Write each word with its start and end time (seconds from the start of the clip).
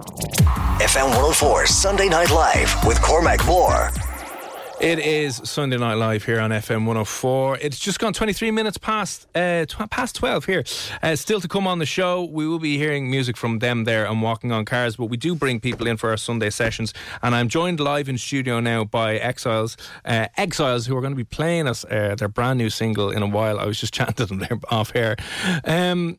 FM 0.00 1.08
104 1.08 1.66
Sunday 1.66 2.08
Night 2.08 2.30
Live 2.30 2.74
with 2.86 3.00
Cormac 3.02 3.44
Moore. 3.44 3.90
It 4.80 4.98
is 4.98 5.36
Sunday 5.44 5.76
Night 5.76 5.96
Live 5.96 6.24
here 6.24 6.40
on 6.40 6.52
FM 6.52 6.86
104. 6.86 7.58
It's 7.58 7.78
just 7.78 7.98
gone 7.98 8.14
23 8.14 8.50
minutes 8.50 8.78
past 8.78 9.26
uh, 9.34 9.66
tw- 9.66 9.90
past 9.90 10.16
12 10.16 10.46
here. 10.46 10.64
Uh, 11.02 11.16
still 11.16 11.38
to 11.42 11.48
come 11.48 11.66
on 11.66 11.80
the 11.80 11.86
show, 11.86 12.24
we 12.24 12.48
will 12.48 12.58
be 12.58 12.78
hearing 12.78 13.10
music 13.10 13.36
from 13.36 13.58
them 13.58 13.84
there 13.84 14.06
and 14.06 14.22
walking 14.22 14.52
on 14.52 14.64
cars, 14.64 14.96
but 14.96 15.06
we 15.06 15.18
do 15.18 15.34
bring 15.34 15.60
people 15.60 15.86
in 15.86 15.98
for 15.98 16.08
our 16.08 16.16
Sunday 16.16 16.48
sessions. 16.48 16.94
And 17.22 17.34
I'm 17.34 17.50
joined 17.50 17.78
live 17.78 18.08
in 18.08 18.16
studio 18.16 18.58
now 18.58 18.84
by 18.84 19.16
Exiles, 19.16 19.76
uh, 20.06 20.28
Exiles, 20.38 20.86
who 20.86 20.96
are 20.96 21.02
going 21.02 21.12
to 21.12 21.16
be 21.16 21.24
playing 21.24 21.68
us 21.68 21.84
uh, 21.84 22.14
their 22.14 22.28
brand 22.28 22.56
new 22.56 22.70
single 22.70 23.10
in 23.10 23.22
a 23.22 23.28
while. 23.28 23.60
I 23.60 23.66
was 23.66 23.78
just 23.78 23.92
chatting 23.94 24.14
to 24.14 24.24
them 24.24 24.38
there 24.38 24.58
off 24.70 24.96
air. 24.96 25.16
Um, 25.64 26.18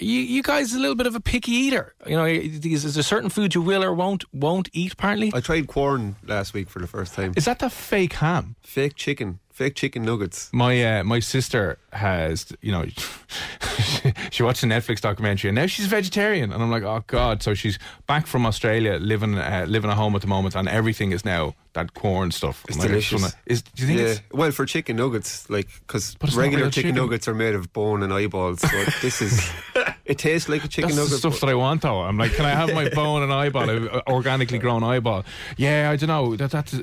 you, 0.00 0.20
you 0.20 0.42
guys 0.42 0.74
are 0.74 0.78
a 0.78 0.80
little 0.80 0.96
bit 0.96 1.06
of 1.06 1.14
a 1.14 1.20
picky 1.20 1.52
eater. 1.52 1.94
You 2.06 2.16
know, 2.16 2.24
is, 2.26 2.94
there 2.94 3.02
certain 3.02 3.30
foods 3.30 3.54
you 3.54 3.62
will 3.62 3.82
or 3.84 3.94
won't 3.94 4.24
won't 4.34 4.68
eat? 4.72 4.92
Apparently, 4.94 5.32
I 5.34 5.40
tried 5.40 5.66
Quorn 5.68 6.16
last 6.26 6.54
week 6.54 6.68
for 6.68 6.78
the 6.80 6.86
first 6.86 7.14
time. 7.14 7.32
is 7.36 7.44
that 7.44 7.58
the 7.60 7.70
fake 7.70 8.14
ham? 8.14 8.56
Fake 8.62 8.94
chicken, 8.96 9.38
fake 9.52 9.74
chicken 9.74 10.02
nuggets. 10.04 10.50
My 10.52 10.98
uh, 10.98 11.04
my 11.04 11.20
sister 11.20 11.78
has, 11.92 12.52
you 12.60 12.72
know, 12.72 12.84
she 14.30 14.42
watched 14.42 14.62
a 14.62 14.66
Netflix 14.66 15.00
documentary 15.00 15.48
and 15.50 15.56
now 15.56 15.66
she's 15.66 15.86
vegetarian, 15.86 16.52
and 16.52 16.62
I'm 16.62 16.70
like, 16.70 16.82
oh 16.82 17.04
god. 17.06 17.42
So 17.42 17.54
she's 17.54 17.78
back 18.06 18.26
from 18.26 18.46
Australia, 18.46 18.98
living 19.00 19.38
uh, 19.38 19.66
living 19.68 19.90
at 19.90 19.96
home 19.96 20.14
at 20.16 20.20
the 20.22 20.28
moment, 20.28 20.54
and 20.54 20.68
everything 20.68 21.12
is 21.12 21.24
now 21.24 21.54
that 21.74 21.92
Quorn 21.94 22.30
stuff. 22.30 22.64
It's 22.68 22.78
like, 22.78 22.88
delicious. 22.88 23.20
wanna- 23.20 23.34
is, 23.46 23.62
do 23.62 23.82
you 23.82 23.88
think 23.88 23.98
Yeah, 24.00 24.06
it's 24.06 24.20
well, 24.32 24.50
for 24.52 24.64
chicken 24.64 24.96
nuggets, 24.96 25.48
like 25.50 25.68
because 25.86 26.14
But 26.20 26.32
regular 26.34 26.70
chicken, 26.70 26.90
chicken. 26.90 26.94
nuggets 26.94 27.26
are 27.28 27.34
made 27.34 27.54
of 27.56 27.72
bone 27.72 28.02
and 28.04 28.12
eyeballs. 28.12 28.60
So 28.60 28.84
this 29.02 29.20
is, 29.20 29.50
it 30.04 30.18
tastes 30.18 30.48
like 30.48 30.64
a 30.64 30.68
chicken 30.68 30.90
nugget. 30.90 31.10
that's 31.10 31.10
the 31.10 31.18
stuff 31.18 31.40
that 31.40 31.48
I 31.48 31.54
want 31.54 31.82
though. 31.82 32.00
I'm 32.00 32.18
like, 32.18 32.32
can 32.32 32.44
I 32.44 32.50
have 32.50 32.72
my 32.74 32.88
bone 32.94 33.22
and 33.22 33.32
eyeball, 33.32 33.70
organically 34.08 34.58
grown 34.58 34.82
eyeball? 34.82 35.24
Yeah, 35.56 35.90
I 35.90 35.96
don't 35.96 36.08
know. 36.08 36.36
That, 36.36 36.50
that's 36.50 36.74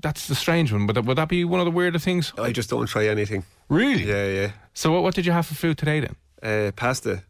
that's 0.00 0.26
the 0.28 0.34
strange 0.34 0.72
one. 0.72 0.86
But 0.86 0.94
that, 0.94 1.04
would 1.04 1.16
that 1.18 1.28
be 1.28 1.44
one 1.44 1.60
of 1.60 1.66
the 1.66 1.70
weirder 1.72 1.98
things? 1.98 2.32
I 2.38 2.52
just 2.52 2.70
don't 2.70 2.86
try 2.86 3.06
anything. 3.06 3.44
Really? 3.68 4.04
Yeah, 4.04 4.26
yeah. 4.28 4.50
So 4.74 4.92
what, 4.92 5.02
what 5.02 5.14
did 5.14 5.26
you 5.26 5.32
have 5.32 5.46
for 5.46 5.54
food 5.54 5.78
today 5.78 6.00
then? 6.00 6.16
Uh, 6.42 6.70
pasta. 6.72 7.22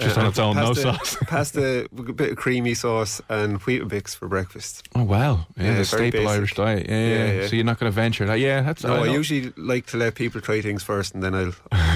Just 0.00 0.16
Uh, 0.16 0.20
on 0.22 0.26
its 0.28 0.38
own, 0.38 0.56
no 0.56 0.66
pasta, 0.68 0.82
sauce. 0.82 1.16
pasta 1.26 1.84
a 1.96 2.12
bit 2.12 2.30
of 2.32 2.36
creamy 2.36 2.74
sauce 2.74 3.20
and 3.28 3.58
wheat 3.62 3.82
Weetabix 3.82 4.16
for 4.16 4.28
breakfast. 4.28 4.88
Oh 4.94 5.02
wow, 5.04 5.46
yeah, 5.56 5.64
Yeah, 5.72 5.74
the 5.78 5.84
staple 5.84 6.20
basic. 6.20 6.28
Irish 6.28 6.54
diet. 6.54 6.86
Yeah, 6.88 6.96
yeah, 7.06 7.32
Yeah. 7.32 7.46
So 7.46 7.56
you're 7.56 7.64
not 7.64 7.78
going 7.78 7.90
to 7.92 7.94
venture 7.94 8.24
that. 8.26 8.38
Yeah, 8.40 8.62
that's. 8.62 8.82
No, 8.84 8.94
I, 9.02 9.06
know. 9.06 9.12
usually 9.12 9.52
like 9.56 9.86
to 9.86 9.96
let 9.96 10.14
people 10.14 10.40
try 10.40 10.60
things 10.60 10.82
first, 10.82 11.14
and 11.14 11.22
then 11.22 11.34
I'll 11.34 11.52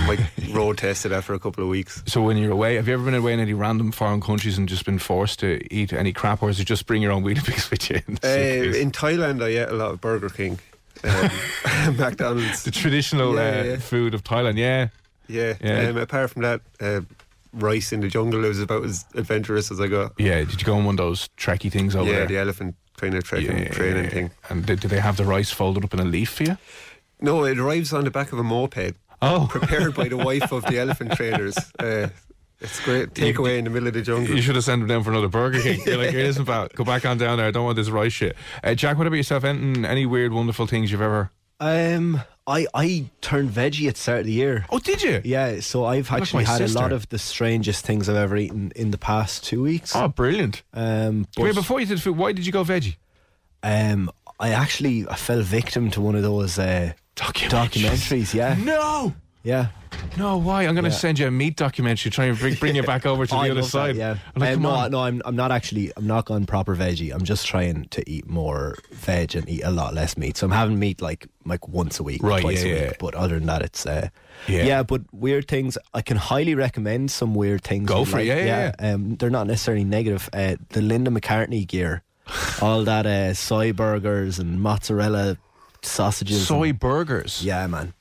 like 0.08 0.20
road 0.52 0.78
test 0.78 1.06
it 1.06 1.12
after 1.12 1.34
a 1.34 1.38
couple 1.38 1.62
of 1.64 1.70
weeks. 1.70 2.02
So 2.06 2.22
when 2.22 2.36
you're 2.36 2.52
away, 2.52 2.74
have 2.76 2.86
you 2.88 2.94
ever 2.94 3.04
been 3.04 3.14
away 3.14 3.32
in 3.32 3.40
any 3.40 3.54
random 3.54 3.90
foreign 3.92 4.20
countries 4.20 4.58
and 4.58 4.68
just 4.68 4.84
been 4.84 4.98
forced 4.98 5.38
to 5.40 5.60
eat 5.74 5.92
any 5.92 6.12
crap, 6.12 6.42
or 6.42 6.50
is 6.50 6.60
it 6.60 6.64
just 6.66 6.86
bring 6.86 7.02
your 7.02 7.12
own 7.12 7.22
wheat 7.22 7.38
Weetabix 7.38 7.70
with 7.70 7.90
you? 7.90 8.00
in 8.06 8.18
Uh, 8.22 8.76
in 8.78 8.90
Thailand, 8.92 9.42
I 9.42 9.48
ate 9.48 9.68
a 9.68 9.72
lot 9.74 9.90
of 9.92 10.00
Burger 10.00 10.28
King, 10.28 10.58
um, 11.04 11.30
McDonald's. 11.96 12.64
the 12.64 12.70
traditional 12.70 13.34
Yeah, 13.34 13.40
uh, 13.60 13.62
yeah. 13.64 13.76
food 13.76 14.14
of 14.14 14.22
Thailand. 14.24 14.56
Yeah. 14.58 14.88
Yeah. 15.28 15.54
Yeah. 15.62 15.88
Um, 15.88 15.96
apart 15.96 16.30
from 16.30 16.42
that, 16.42 16.60
uh, 16.80 17.00
rice 17.54 17.92
in 17.92 18.00
the 18.00 18.08
jungle. 18.08 18.44
It 18.44 18.48
was 18.48 18.60
about 18.60 18.84
as 18.84 19.04
adventurous 19.14 19.70
as 19.70 19.80
I 19.80 19.86
got. 19.88 20.12
Yeah. 20.18 20.38
Did 20.44 20.60
you 20.60 20.66
go 20.66 20.74
on 20.76 20.84
one 20.84 20.94
of 20.94 20.98
those 20.98 21.28
trekky 21.36 21.70
things 21.70 21.94
over 21.96 22.04
there? 22.04 22.12
yeah, 22.12 22.18
there? 22.20 22.28
the 22.28 22.38
elephant 22.38 22.76
kind 22.96 23.14
of 23.14 23.24
trekking 23.24 23.70
training 23.70 24.10
thing. 24.10 24.30
And 24.48 24.64
did, 24.66 24.80
did 24.80 24.90
they 24.90 25.00
have 25.00 25.16
the 25.16 25.24
rice 25.24 25.50
folded 25.50 25.84
up 25.84 25.92
in 25.94 26.00
a 26.00 26.04
leaf 26.04 26.30
for 26.30 26.44
you? 26.44 26.56
No, 27.20 27.44
it 27.44 27.58
arrives 27.58 27.92
on 27.92 28.04
the 28.04 28.10
back 28.10 28.32
of 28.32 28.38
a 28.38 28.42
moped, 28.44 28.94
Oh. 29.22 29.46
prepared 29.50 29.94
by 29.94 30.08
the 30.08 30.16
wife 30.16 30.52
of 30.52 30.64
the 30.66 30.78
elephant 30.84 31.12
trainers. 31.12 31.56
Uh, 31.78 32.08
it's 32.60 32.80
great. 32.84 33.14
Take 33.14 33.38
away 33.38 33.58
in 33.58 33.64
the 33.64 33.70
middle 33.70 33.88
of 33.88 33.94
the 33.94 34.02
jungle. 34.02 34.34
You 34.34 34.40
should 34.42 34.54
have 34.54 34.64
sent 34.64 34.80
them 34.80 34.88
down 34.88 35.02
for 35.02 35.10
another 35.10 35.28
Burger 35.28 35.60
King. 35.60 35.80
You're 35.86 35.96
like, 35.98 36.10
here, 36.10 36.24
listen, 36.24 36.44
pal, 36.46 36.68
go 36.74 36.84
back 36.84 37.04
on 37.04 37.18
down 37.18 37.38
there. 37.38 37.46
I 37.46 37.50
don't 37.50 37.64
want 37.64 37.76
this 37.76 37.90
rice 37.90 38.12
shit. 38.12 38.36
Uh, 38.62 38.74
Jack, 38.74 38.96
what 38.98 39.06
about 39.06 39.16
yourself? 39.16 39.44
Anything, 39.44 39.84
any 39.84 40.06
weird, 40.06 40.32
wonderful 40.32 40.66
things 40.66 40.90
you've 40.92 41.00
ever? 41.02 41.30
Um, 41.60 42.20
I 42.46 42.66
I 42.74 43.06
turned 43.20 43.50
veggie 43.50 43.88
at 43.88 43.94
the 43.94 44.00
start 44.00 44.20
of 44.20 44.26
the 44.26 44.32
year. 44.32 44.66
Oh, 44.70 44.78
did 44.78 45.02
you? 45.02 45.22
Yeah, 45.24 45.60
so 45.60 45.84
I've 45.86 46.10
Look, 46.10 46.20
actually 46.20 46.44
had 46.44 46.58
sister. 46.58 46.78
a 46.78 46.82
lot 46.82 46.92
of 46.92 47.08
the 47.08 47.18
strangest 47.18 47.86
things 47.86 48.08
I've 48.08 48.16
ever 48.16 48.36
eaten 48.36 48.70
in 48.76 48.90
the 48.90 48.98
past 48.98 49.44
two 49.44 49.62
weeks. 49.62 49.96
Oh, 49.96 50.08
brilliant. 50.08 50.62
Um, 50.74 51.26
but, 51.36 51.54
before 51.54 51.80
you 51.80 51.86
did 51.86 52.02
food, 52.02 52.16
why 52.18 52.32
did 52.32 52.44
you 52.44 52.52
go 52.52 52.62
veggie? 52.64 52.96
um, 53.62 54.10
I 54.38 54.50
actually 54.50 55.06
I 55.08 55.14
fell 55.14 55.40
victim 55.40 55.90
to 55.92 56.00
one 56.02 56.16
of 56.16 56.22
those 56.22 56.58
uh, 56.58 56.92
documentaries. 57.16 58.34
Yeah, 58.34 58.56
No. 58.58 59.14
Yeah. 59.44 59.68
No, 60.18 60.36
why? 60.36 60.64
I'm 60.66 60.74
going 60.74 60.84
to 60.84 60.90
Yeah. 60.90 60.96
send 60.96 61.18
you 61.18 61.26
a 61.26 61.30
meat 61.30 61.56
documentary, 61.56 62.10
trying 62.10 62.34
to 62.34 62.40
bring, 62.40 62.54
bring 62.54 62.76
you 62.76 62.82
back 62.82 63.06
over 63.06 63.26
to 63.26 63.30
the 63.34 63.36
other 63.38 63.54
love 63.54 63.64
that, 63.64 63.70
side. 63.70 63.96
yeah. 63.96 64.16
I'm 64.34 64.40
like, 64.42 64.56
Um, 64.56 64.62
no, 64.62 64.70
on. 64.70 64.90
no, 64.90 65.00
I'm 65.02 65.22
I'm 65.24 65.36
not 65.36 65.50
actually 65.52 65.92
I'm 65.96 66.06
not 66.06 66.24
gone 66.26 66.46
proper 66.46 66.74
veggie. 66.76 67.12
I'm 67.14 67.24
just 67.24 67.46
trying 67.46 67.86
to 67.90 68.08
eat 68.10 68.26
more 68.28 68.76
veg 68.92 69.34
and 69.36 69.48
eat 69.48 69.62
a 69.62 69.70
lot 69.70 69.94
less 69.94 70.16
meat. 70.16 70.36
So 70.36 70.46
I'm 70.46 70.52
having 70.52 70.78
meat 70.78 71.00
like 71.00 71.26
like 71.44 71.66
once 71.68 72.00
a 72.00 72.02
week, 72.02 72.22
Right, 72.22 72.42
twice 72.42 72.62
yeah, 72.64 72.70
a 72.70 72.74
week. 72.74 72.82
yeah. 72.90 72.92
But 72.98 73.14
other 73.14 73.34
than 73.38 73.46
that, 73.46 73.62
it's 73.62 73.86
uh, 73.86 74.08
Yeah. 74.48 74.64
yeah. 74.64 74.82
But 74.82 75.02
weird 75.12 75.46
things, 75.48 75.78
I 75.94 76.02
can 76.02 76.16
highly 76.16 76.54
recommend 76.54 77.10
some 77.10 77.34
weird 77.34 77.62
things. 77.62 77.88
Go 77.88 78.04
for 78.04 78.18
it, 78.18 78.28
like. 78.28 78.38
yeah, 78.46 78.72
yeah, 78.80 78.92
Um, 78.94 79.16
they're 79.16 79.30
not 79.30 79.46
necessarily 79.46 79.84
negative. 79.84 80.28
Uh, 80.32 80.56
the 80.70 80.80
Linda 80.82 81.10
McCartney 81.10 81.66
gear, 81.66 82.02
all 82.62 82.84
that 82.84 83.06
uh, 83.06 83.32
soy 83.34 83.72
burgers 83.72 84.38
and 84.38 84.60
mozzarella 84.60 85.36
sausages. 85.82 86.46
Soy 86.46 86.70
and- 86.70 86.78
burgers. 86.80 87.42
yeah, 87.44 87.66
man. 87.66 87.94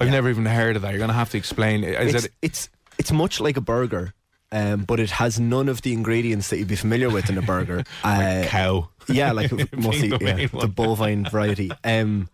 I've 0.00 0.08
yeah. 0.08 0.12
never 0.14 0.28
even 0.28 0.46
heard 0.46 0.76
of 0.76 0.82
that. 0.82 0.90
You're 0.90 0.98
going 0.98 1.08
to 1.08 1.14
have 1.14 1.30
to 1.30 1.38
explain. 1.38 1.84
Is 1.84 2.14
it's, 2.14 2.24
it? 2.26 2.32
it's 2.42 2.68
it's 2.98 3.12
much 3.12 3.40
like 3.40 3.56
a 3.56 3.60
burger, 3.60 4.14
um, 4.52 4.84
but 4.84 5.00
it 5.00 5.10
has 5.10 5.40
none 5.40 5.68
of 5.68 5.82
the 5.82 5.92
ingredients 5.92 6.50
that 6.50 6.58
you'd 6.58 6.68
be 6.68 6.76
familiar 6.76 7.10
with 7.10 7.30
in 7.30 7.38
a 7.38 7.42
burger. 7.42 7.84
uh, 8.04 8.44
cow. 8.46 8.88
yeah, 9.08 9.32
like 9.32 9.50
mostly 9.76 10.10
the 10.10 10.18
yeah, 10.20 10.60
the 10.60 10.68
bovine 10.68 11.24
variety. 11.24 11.70
Um, 11.84 12.28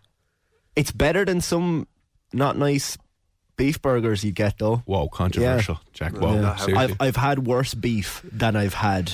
it's 0.75 0.91
better 0.91 1.23
than 1.25 1.41
some 1.41 1.87
not 2.33 2.57
nice 2.57 2.97
beef 3.55 3.81
burgers 3.81 4.23
you 4.23 4.31
get 4.31 4.57
though. 4.57 4.77
Whoa, 4.85 5.07
controversial, 5.07 5.79
Jack. 5.93 6.17
Whoa, 6.17 6.35
Yeah. 6.41 6.55
seriously. 6.55 6.83
I've 6.83 6.95
I've 6.99 7.15
had 7.15 7.47
worse 7.47 7.73
beef 7.73 8.21
than 8.31 8.55
I've 8.55 8.73
had 8.73 9.13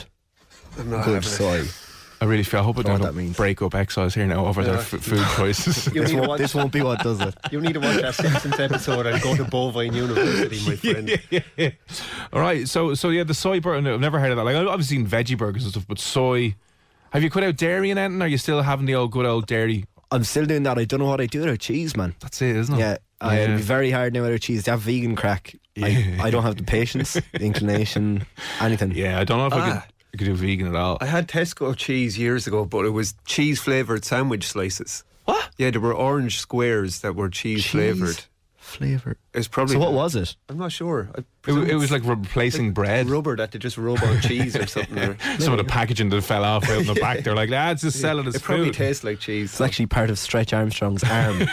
I'm 0.78 0.90
not 0.90 1.06
good 1.06 1.24
having 1.24 1.66
it. 1.66 1.86
Soy. 2.19 2.25
I 2.25 2.30
really 2.30 2.44
feel. 2.44 2.60
I 2.60 2.63
hope 2.63 2.77
I 2.77 2.81
know 2.81 2.92
what 2.92 3.01
don't 3.01 3.07
that 3.07 3.21
means. 3.21 3.38
break 3.38 3.62
up 3.62 3.75
exiles 3.75 4.13
here 4.13 4.25
now 4.27 4.45
over 4.45 4.63
their 4.63 4.75
f- 4.77 4.88
food 4.88 5.25
choices. 5.36 5.86
This 5.94 6.13
won't, 6.13 6.27
watch, 6.27 6.38
this 6.39 6.56
won't 6.56 6.71
be 6.71 6.81
what 6.81 7.01
does 7.04 7.19
it. 7.21 7.36
you 7.51 7.62
need 7.62 7.74
to 7.74 7.80
watch 7.80 8.01
that 8.01 8.16
Simpsons 8.16 8.60
episode 8.60 9.06
and 9.06 9.21
go 9.21 9.36
to 9.36 9.44
Bovine 9.45 9.94
University, 9.94 10.60
my 10.69 10.75
friend. 11.57 11.74
All 12.33 12.42
right, 12.42 12.68
so 12.68 12.94
so 12.94 13.10
yeah, 13.10 13.24
the 13.24 13.33
soy 13.33 13.60
burger. 13.60 13.94
I've 13.94 14.00
never 14.00 14.19
heard 14.19 14.31
of 14.31 14.38
that. 14.38 14.44
Like 14.44 14.56
I've 14.56 14.86
seen 14.86 15.06
veggie 15.07 15.38
burgers 15.38 15.63
and 15.63 15.71
stuff, 15.71 15.86
but 15.88 16.00
soy. 16.00 16.56
Have 17.12 17.24
you 17.24 17.30
cut 17.31 17.44
out 17.44 17.57
dairy 17.57 17.89
and 17.89 18.00
anything? 18.00 18.22
Are 18.22 18.27
you 18.27 18.38
still 18.38 18.62
having 18.62 18.86
the 18.86 18.94
old 18.95 19.12
good 19.12 19.25
old 19.25 19.48
dairy? 19.48 19.86
I'm 20.12 20.24
still 20.24 20.45
doing 20.45 20.63
that. 20.63 20.77
I 20.77 20.86
don't 20.86 21.00
know 21.00 21.06
what 21.07 21.22
I 21.22 21.25
do 21.27 21.39
without 21.42 21.60
cheese, 21.60 21.95
man. 21.95 22.15
That's 22.19 22.42
it, 22.42 22.56
isn't 22.56 22.75
it? 22.75 22.80
Yeah, 22.80 22.98
I, 23.22 23.39
it'd 23.39 23.57
be 23.57 23.62
very 23.63 23.92
hard 23.92 24.13
now 24.13 24.22
without 24.24 24.42
cheese. 24.42 24.63
To 24.63 24.72
have 24.72 24.81
vegan 24.81 25.15
crack, 25.15 25.56
I, 25.77 26.18
I 26.19 26.30
don't 26.31 26.44
have 26.44 26.56
the 26.57 26.63
patience, 26.63 27.13
the 27.13 27.42
inclination, 27.42 28.25
anything. 28.60 28.92
Yeah, 28.92 29.19
I 29.19 29.24
don't 29.24 29.38
know 29.38 29.48
if 29.48 29.54
I 29.54 29.69
could. 29.69 29.77
Ah. 29.77 29.88
I 30.14 30.18
could 30.18 30.26
do 30.26 30.36
vegan 30.36 30.68
at 30.68 30.76
all. 30.76 30.98
I 31.02 31.06
had 31.06 31.28
Tesco 31.28 31.76
cheese 31.76 32.18
years 32.18 32.48
ago, 32.48 32.66
but 32.66 32.86
it 32.86 32.90
was 32.90 33.14
cheese 33.26 33.60
flavoured 33.60 34.04
sandwich 34.06 34.48
slices. 34.48 35.04
What? 35.26 35.50
Yeah, 35.58 35.72
there 35.72 35.82
were 35.82 35.94
orange 35.94 36.40
squares 36.40 37.02
that 37.02 37.16
were 37.16 37.30
cheese, 37.30 37.64
Cheese 37.64 37.72
flavoured. 37.72 38.26
Flavour. 38.69 39.18
It's 39.33 39.48
probably. 39.48 39.74
So 39.74 39.80
what 39.80 39.94
was 39.94 40.16
it? 40.16 40.36
I'm 40.48 40.57
not 40.57 40.71
sure. 40.71 41.10
It, 41.16 41.25
it 41.48 41.75
was 41.75 41.92
like 41.92 42.04
replacing 42.04 42.74
bread. 42.74 43.10
rubber 43.10 43.36
that 43.38 43.51
they 43.51 43.60
just 43.60 43.77
rub 43.77 44.01
on 44.04 44.19
cheese 44.21 44.56
or 44.56 44.68
something. 44.68 44.98
Or, 45.00 45.18
Some 45.39 45.54
of 45.54 45.57
the 45.57 45.63
packaging 45.63 46.10
that 46.10 46.21
fell 46.21 46.44
off 46.44 46.68
out 46.69 46.81
in 46.81 46.88
the 46.88 46.94
back. 47.01 47.24
They're 47.24 47.36
like, 47.36 47.50
lads, 47.50 47.81
just 47.81 48.01
sell 48.01 48.19
it 48.19 48.27
as 48.27 48.36
it 48.36 48.44
probably 48.44 48.71
tastes 48.71 49.04
like 49.04 49.19
cheese. 49.19 49.51
It's 49.51 49.62
actually 49.62 49.86
part 49.86 50.10
of 50.10 50.19
Stretch 50.19 50.51
Armstrong's 50.51 51.04
arm. 51.04 51.39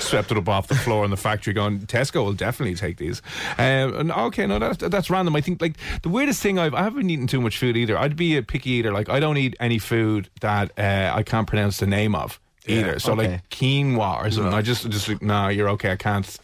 Swept 0.00 0.30
it 0.30 0.36
up 0.36 0.48
off 0.48 0.68
the 0.68 0.74
floor 0.74 1.04
in 1.04 1.10
the 1.10 1.16
factory. 1.16 1.54
Going, 1.54 1.80
Tesco 1.80 2.24
will 2.24 2.32
definitely 2.32 2.74
take 2.74 2.98
these. 2.98 3.22
Um, 3.58 3.94
and 3.94 4.12
okay, 4.12 4.46
no, 4.46 4.58
that's 4.58 4.78
that's 4.78 5.08
random. 5.08 5.34
I 5.36 5.40
think 5.40 5.60
like 5.60 5.76
the 6.02 6.08
weirdest 6.08 6.42
thing 6.42 6.58
I've 6.58 6.74
I 6.74 6.82
haven't 6.82 7.00
been 7.00 7.10
eating 7.10 7.26
too 7.26 7.40
much 7.40 7.58
food 7.58 7.76
either. 7.76 7.96
I'd 7.98 8.16
be 8.16 8.36
a 8.36 8.42
picky 8.42 8.70
eater. 8.70 8.92
Like 8.92 9.08
I 9.08 9.20
don't 9.20 9.36
eat 9.38 9.56
any 9.60 9.78
food 9.78 10.28
that 10.40 10.72
uh, 10.78 11.12
I 11.14 11.22
can't 11.22 11.46
pronounce 11.46 11.78
the 11.78 11.86
name 11.86 12.14
of 12.14 12.38
either. 12.68 12.98
So 12.98 13.12
okay. 13.12 13.32
like 13.32 13.50
quinoa 13.50 14.26
or 14.26 14.30
something. 14.30 14.54
I 14.54 14.62
just 14.62 14.88
just 14.90 15.08
like, 15.08 15.22
no, 15.22 15.48
you're 15.48 15.68
okay. 15.70 15.92
I 15.92 15.96
can't. 15.96 16.38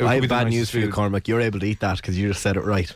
I 0.00 0.14
have 0.14 0.28
bad 0.28 0.48
news 0.48 0.70
for 0.70 0.78
you. 0.78 0.90
Cormac. 0.90 1.26
You're 1.26 1.40
able 1.40 1.60
to 1.60 1.66
eat 1.66 1.80
that 1.80 1.96
because 1.96 2.18
you 2.18 2.28
just 2.28 2.42
said 2.42 2.56
it 2.56 2.64
right. 2.64 2.94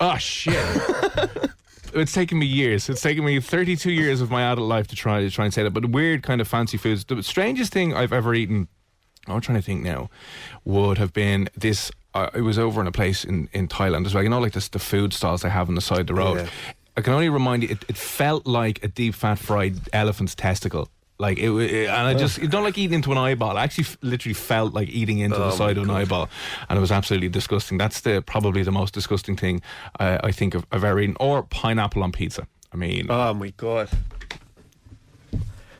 Oh 0.00 0.16
shit. 0.16 0.54
It's 1.94 2.12
taken 2.12 2.38
me 2.38 2.46
years. 2.46 2.88
It's 2.88 3.00
taken 3.00 3.24
me 3.24 3.38
32 3.38 3.90
years 3.90 4.20
of 4.20 4.30
my 4.30 4.42
adult 4.50 4.68
life 4.68 4.88
to 4.88 4.96
try 4.96 5.20
to 5.20 5.30
try 5.30 5.44
and 5.44 5.54
say 5.54 5.62
that. 5.62 5.70
But 5.70 5.82
the 5.82 5.88
weird 5.88 6.22
kind 6.22 6.40
of 6.40 6.48
fancy 6.48 6.76
foods. 6.76 7.04
The 7.04 7.22
strangest 7.22 7.72
thing 7.72 7.94
I've 7.94 8.12
ever 8.12 8.34
eaten, 8.34 8.68
I'm 9.28 9.40
trying 9.40 9.58
to 9.58 9.62
think 9.62 9.82
now, 9.82 10.10
would 10.64 10.98
have 10.98 11.12
been 11.12 11.48
this. 11.56 11.92
Uh, 12.12 12.30
it 12.34 12.40
was 12.42 12.58
over 12.58 12.80
in 12.80 12.86
a 12.86 12.92
place 12.92 13.24
in, 13.24 13.48
in 13.52 13.68
Thailand 13.68 14.06
as 14.06 14.14
well. 14.14 14.22
You 14.22 14.28
know, 14.28 14.40
like 14.40 14.52
this, 14.52 14.68
the 14.68 14.78
food 14.78 15.12
stalls 15.12 15.42
they 15.42 15.50
have 15.50 15.68
on 15.68 15.74
the 15.76 15.80
side 15.80 16.00
of 16.00 16.06
the 16.08 16.14
road. 16.14 16.38
Yeah. 16.38 16.48
I 16.96 17.00
can 17.00 17.12
only 17.12 17.28
remind 17.28 17.64
you, 17.64 17.70
it, 17.70 17.84
it 17.88 17.96
felt 17.96 18.46
like 18.46 18.82
a 18.84 18.88
deep 18.88 19.14
fat 19.14 19.38
fried 19.38 19.76
elephant's 19.92 20.34
testicle. 20.34 20.88
Like 21.18 21.38
it, 21.38 21.50
it 21.50 21.88
and 21.88 22.08
I 22.08 22.14
just 22.14 22.38
you 22.38 22.48
don't 22.48 22.64
like 22.64 22.76
eating 22.76 22.94
into 22.94 23.12
an 23.12 23.18
eyeball. 23.18 23.56
I 23.56 23.62
actually 23.62 23.84
f- 23.84 23.98
literally 24.02 24.34
felt 24.34 24.74
like 24.74 24.88
eating 24.88 25.20
into 25.20 25.38
the 25.38 25.52
side 25.52 25.78
of 25.78 25.84
an 25.84 25.90
eyeball, 25.90 26.28
and 26.68 26.76
it 26.76 26.80
was 26.80 26.90
absolutely 26.90 27.28
disgusting. 27.28 27.78
That's 27.78 28.00
the 28.00 28.20
probably 28.20 28.64
the 28.64 28.72
most 28.72 28.94
disgusting 28.94 29.36
thing 29.36 29.62
uh, 30.00 30.18
I 30.24 30.32
think 30.32 30.56
I've, 30.56 30.66
I've 30.72 30.82
ever 30.82 30.98
eaten. 30.98 31.16
Or 31.20 31.44
pineapple 31.44 32.02
on 32.02 32.10
pizza. 32.10 32.48
I 32.72 32.76
mean, 32.76 33.06
oh 33.10 33.32
my 33.32 33.50
god! 33.50 33.90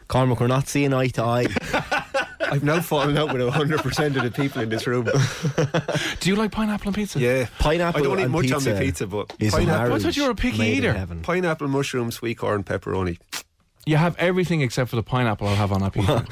Cormac, 0.07 0.39
we're 0.39 0.47
not 0.47 0.69
seeing 0.69 0.95
eye 0.95 1.09
to 1.09 1.23
eye. 1.23 1.47
I've 2.41 2.63
now 2.63 2.81
fallen 2.81 3.19
out 3.19 3.33
with 3.33 3.49
hundred 3.49 3.81
percent 3.81 4.17
of 4.17 4.23
the 4.23 4.31
people 4.31 4.63
in 4.63 4.69
this 4.69 4.87
room. 4.87 5.05
do 6.21 6.29
you 6.29 6.37
like 6.37 6.53
pineapple 6.53 6.89
on 6.89 6.95
pizza? 6.95 7.19
Yeah, 7.19 7.49
Pineapple 7.59 8.01
I 8.01 8.05
don't 8.05 8.21
eat 8.21 8.23
and 8.25 8.33
much 8.33 8.53
on 8.53 8.59
pizza 8.59 8.75
my 8.75 8.79
pizza, 8.79 9.07
but 9.09 9.35
is 9.41 9.53
a 9.53 9.57
pineapple, 9.57 9.95
I 9.95 9.99
thought 9.99 10.17
you 10.17 10.25
were 10.25 10.31
a 10.31 10.35
picky 10.37 10.59
marriage 10.59 10.81
made 10.83 10.85
in 10.85 10.97
eater. 10.97 11.23
pineapple, 11.23 11.67
mushroom, 11.67 12.13
sweet 12.13 12.39
corn, 12.39 12.63
pepperoni. 12.63 13.19
You 13.87 13.97
have 13.97 14.17
everything 14.19 14.61
except 14.63 14.91
for 14.91 14.97
the 14.97 15.03
pineapple 15.03 15.47
I'll 15.49 15.57
have 15.57 15.73
on 15.73 15.81
that 15.83 15.93
pizza. 15.93 16.25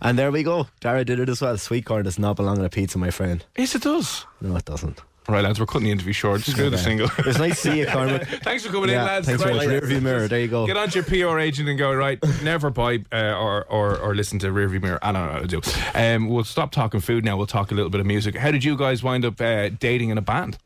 And 0.00 0.18
there 0.18 0.30
we 0.30 0.42
go. 0.42 0.66
Dara 0.80 1.04
did 1.04 1.18
it 1.20 1.28
as 1.28 1.40
well. 1.40 1.56
Sweet 1.56 1.86
corn 1.86 2.04
does 2.04 2.18
not 2.18 2.36
belong 2.36 2.58
on 2.58 2.64
a 2.64 2.68
pizza, 2.68 2.98
my 2.98 3.10
friend. 3.10 3.44
yes, 3.56 3.74
it 3.74 3.82
does. 3.82 4.26
No, 4.40 4.56
it 4.56 4.64
doesn't. 4.64 5.00
Right, 5.28 5.42
lads, 5.42 5.58
we're 5.58 5.66
cutting 5.66 5.86
the 5.86 5.90
interview 5.90 6.12
short. 6.12 6.42
Screw 6.42 6.70
the 6.70 6.78
single. 6.88 7.08
It 7.18 7.26
was 7.26 7.38
nice 7.38 7.60
to 7.62 7.70
see 7.72 7.78
you, 7.80 7.86
Cormac. 7.86 8.26
Thanks 8.44 8.64
for 8.64 8.70
coming 8.72 8.90
in, 8.90 8.96
lads. 8.96 9.26
thanks. 9.26 9.44
Right. 9.44 9.68
Rearview 9.68 10.00
mirror. 10.00 10.28
There 10.28 10.38
you 10.38 10.46
go. 10.46 10.66
Get 10.68 10.76
on 10.76 10.88
to 10.90 11.02
your 11.02 11.30
PR 11.32 11.40
agent 11.40 11.68
and 11.68 11.76
go 11.76 11.92
right. 11.92 12.18
Never 12.44 12.70
buy 12.70 13.04
uh, 13.10 13.32
or, 13.36 13.64
or 13.64 13.96
or 13.98 14.14
listen 14.14 14.38
to 14.40 14.48
Rearview 14.48 14.80
Mirror. 14.80 15.00
I 15.02 15.10
don't 15.10 15.26
know 15.26 15.32
how 15.32 15.38
to 15.40 15.46
do. 15.48 15.60
Um, 15.94 16.28
we'll 16.28 16.44
stop 16.44 16.70
talking 16.70 17.00
food 17.00 17.24
now. 17.24 17.36
We'll 17.36 17.46
talk 17.48 17.72
a 17.72 17.74
little 17.74 17.90
bit 17.90 18.00
of 18.00 18.06
music. 18.06 18.36
How 18.36 18.52
did 18.52 18.62
you 18.62 18.76
guys 18.76 19.02
wind 19.02 19.24
up 19.24 19.40
uh, 19.40 19.70
dating 19.70 20.10
in 20.10 20.18
a 20.18 20.22
band? 20.22 20.58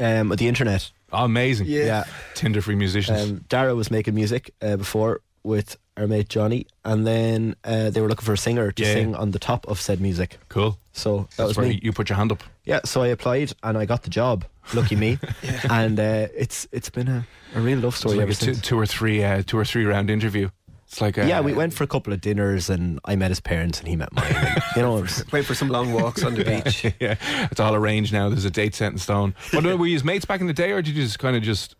Um, 0.00 0.30
the 0.30 0.48
internet. 0.48 0.90
Oh, 1.12 1.24
amazing. 1.26 1.68
Yeah. 1.68 1.84
Yeah. 1.84 2.04
Tinder 2.34 2.62
free 2.62 2.74
musicians. 2.74 3.30
Um, 3.30 3.44
Dara 3.48 3.76
was 3.76 3.92
making 3.92 4.16
music 4.16 4.52
uh, 4.60 4.76
before 4.76 5.20
with 5.44 5.76
our 5.96 6.06
mate 6.08 6.28
Johnny, 6.28 6.66
and 6.84 7.06
then 7.06 7.54
uh, 7.62 7.90
they 7.90 8.00
were 8.00 8.08
looking 8.08 8.24
for 8.24 8.32
a 8.32 8.38
singer 8.38 8.72
to 8.72 8.82
Yeah. 8.82 8.92
sing 8.94 9.14
on 9.14 9.30
the 9.30 9.38
top 9.38 9.66
of 9.68 9.80
said 9.80 10.00
music. 10.00 10.38
cool. 10.48 10.78
So 10.92 11.18
that 11.18 11.36
That's 11.36 11.48
was 11.48 11.56
where 11.56 11.68
me. 11.68 11.80
you 11.82 11.92
put 11.92 12.08
your 12.08 12.16
hand 12.16 12.32
up. 12.32 12.42
Yeah, 12.64 12.80
so 12.84 13.02
I 13.02 13.08
applied 13.08 13.52
and 13.62 13.76
I 13.78 13.84
got 13.84 14.02
the 14.04 14.10
job. 14.10 14.44
Lucky 14.72 14.96
me. 14.96 15.18
And 15.70 15.98
uh, 16.00 16.28
it's 16.34 16.66
it's 16.72 16.88
been 16.90 17.08
a, 17.08 17.26
a 17.54 17.60
real 17.60 17.78
love 17.78 17.92
It's 17.94 17.98
story 17.98 18.16
like 18.16 18.22
ever 18.24 18.32
a 18.32 18.34
two, 18.34 18.44
since. 18.54 18.60
two 18.62 18.78
or 18.78 18.86
three, 18.86 19.22
uh, 19.22 19.42
two 19.46 19.58
or 19.58 19.64
three 19.64 19.84
round 19.84 20.08
interview. 20.10 20.48
It's 20.86 21.00
like 21.00 21.18
uh, 21.18 21.22
yeah, 21.22 21.40
we 21.40 21.52
went 21.52 21.74
for 21.74 21.82
a 21.84 21.86
couple 21.88 22.12
of 22.12 22.20
dinners 22.20 22.70
and 22.70 23.00
I 23.04 23.16
met 23.16 23.30
his 23.30 23.40
parents 23.40 23.78
and 23.80 23.88
he 23.88 23.96
met 23.96 24.12
mine. 24.12 24.32
And, 24.34 24.62
you 24.76 24.82
know, 24.82 24.98
it 24.98 25.02
was, 25.02 25.24
Wait 25.32 25.44
for 25.44 25.54
some 25.54 25.68
long 25.68 25.92
walks 25.92 26.22
on 26.24 26.34
the 26.34 26.44
beach. 26.44 26.84
yeah, 27.00 27.16
it's 27.50 27.58
all 27.60 27.74
arranged 27.74 28.12
now. 28.12 28.28
There's 28.28 28.44
a 28.44 28.50
date 28.50 28.74
set 28.76 28.92
in 28.92 28.98
stone. 28.98 29.34
But 29.52 29.66
uh, 29.66 29.76
were 29.76 29.86
you 29.86 29.94
his 29.94 30.04
mates 30.04 30.24
back 30.24 30.40
in 30.40 30.46
the 30.46 30.52
day, 30.52 30.70
or 30.72 30.80
did 30.82 30.94
you 30.94 31.02
just 31.02 31.18
kind 31.18 31.36
of 31.36 31.42
just? 31.42 31.74